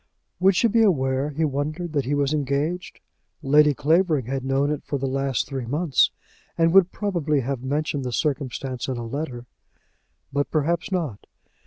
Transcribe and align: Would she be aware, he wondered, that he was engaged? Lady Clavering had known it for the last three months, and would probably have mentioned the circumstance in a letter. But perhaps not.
Would 0.39 0.55
she 0.55 0.67
be 0.67 0.81
aware, 0.81 1.29
he 1.29 1.45
wondered, 1.45 1.93
that 1.93 2.05
he 2.05 2.15
was 2.15 2.33
engaged? 2.33 3.01
Lady 3.43 3.75
Clavering 3.75 4.25
had 4.25 4.43
known 4.43 4.71
it 4.71 4.83
for 4.83 4.97
the 4.97 5.05
last 5.05 5.45
three 5.47 5.67
months, 5.67 6.09
and 6.57 6.73
would 6.73 6.91
probably 6.91 7.41
have 7.41 7.61
mentioned 7.63 8.03
the 8.03 8.11
circumstance 8.11 8.87
in 8.87 8.97
a 8.97 9.05
letter. 9.05 9.45
But 10.33 10.49
perhaps 10.49 10.91
not. 10.91 11.27